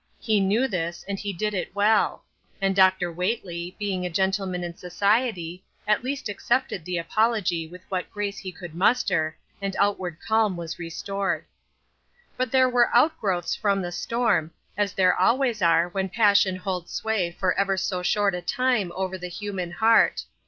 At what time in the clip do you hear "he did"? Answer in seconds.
1.19-1.53